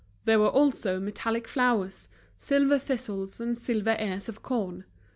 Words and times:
There 0.25 0.39
were 0.39 0.47
also 0.49 0.99
metallic 0.99 1.47
flowers, 1.47 2.09
silver 2.39 2.79
thistles 2.79 3.39
and 3.39 3.55
silver 3.55 3.95
ears 3.99 4.27
of 4.27 4.41
corn. 4.41 4.85